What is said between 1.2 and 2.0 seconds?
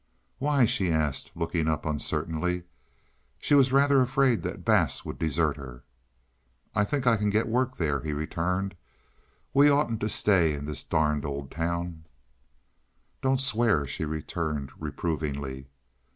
looking up